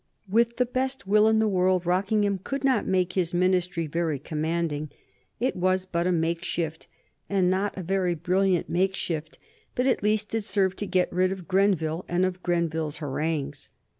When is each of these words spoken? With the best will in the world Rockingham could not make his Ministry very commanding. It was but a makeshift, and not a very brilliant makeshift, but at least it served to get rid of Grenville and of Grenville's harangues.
With 0.27 0.57
the 0.57 0.65
best 0.65 1.05
will 1.05 1.27
in 1.27 1.37
the 1.37 1.47
world 1.47 1.85
Rockingham 1.85 2.39
could 2.39 2.63
not 2.63 2.87
make 2.87 3.13
his 3.13 3.35
Ministry 3.35 3.85
very 3.85 4.17
commanding. 4.17 4.89
It 5.39 5.55
was 5.55 5.85
but 5.85 6.07
a 6.07 6.11
makeshift, 6.11 6.87
and 7.29 7.51
not 7.51 7.77
a 7.77 7.83
very 7.83 8.15
brilliant 8.15 8.67
makeshift, 8.67 9.37
but 9.75 9.85
at 9.85 10.01
least 10.01 10.33
it 10.33 10.41
served 10.41 10.79
to 10.79 10.87
get 10.87 11.13
rid 11.13 11.31
of 11.31 11.47
Grenville 11.47 12.03
and 12.07 12.25
of 12.25 12.41
Grenville's 12.41 12.97
harangues. 12.97 13.69